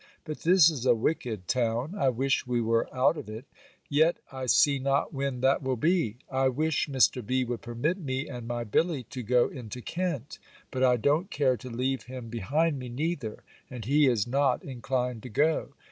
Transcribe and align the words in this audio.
But 0.23 0.39
this 0.39 0.71
is 0.71 0.87
a 0.87 0.95
wicked 0.95 1.47
town. 1.47 1.93
I 1.95 2.09
wish 2.09 2.47
we 2.47 2.59
were 2.59 2.89
out 2.91 3.17
of 3.17 3.29
it. 3.29 3.45
Yet 3.87 4.17
I 4.31 4.47
see 4.47 4.79
not 4.79 5.13
when 5.13 5.41
that 5.41 5.61
will 5.61 5.75
be. 5.75 6.17
I 6.27 6.47
wish 6.47 6.87
Mr. 6.87 7.23
B. 7.23 7.43
would 7.43 7.61
permit 7.61 7.99
me 7.99 8.27
and 8.27 8.47
my 8.47 8.63
Billy 8.63 9.03
to 9.11 9.21
go 9.21 9.47
into 9.47 9.79
Kent. 9.79 10.39
But 10.71 10.83
I 10.83 10.97
don't 10.97 11.29
care 11.29 11.55
to 11.55 11.69
leave 11.69 12.05
him 12.05 12.29
behind 12.29 12.79
me, 12.79 12.89
neither; 12.89 13.43
and 13.69 13.85
he 13.85 14.07
is 14.07 14.25
not 14.25 14.63
inclined 14.63 15.21
to 15.21 15.29
go. 15.29 15.75